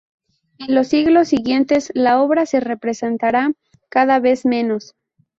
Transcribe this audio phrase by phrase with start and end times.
[0.57, 3.51] En los siglos siguientes, la obra se representará
[3.89, 4.95] cada Vez menos.